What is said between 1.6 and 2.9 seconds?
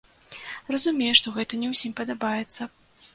не ўсім падабаецца.